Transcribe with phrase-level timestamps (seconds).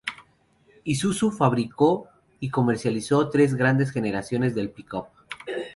[0.83, 2.07] Isuzu fabricó
[2.39, 5.05] y comercializó tres generaciones del pickup.